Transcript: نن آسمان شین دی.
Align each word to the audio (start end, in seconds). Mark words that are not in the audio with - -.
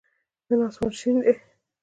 نن 0.47 0.59
آسمان 0.67 0.91
شین 0.99 1.17
دی. 1.23 1.33